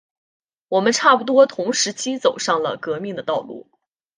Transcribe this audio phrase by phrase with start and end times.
[0.69, 3.69] 我们差不多同时期走上了革命的道路。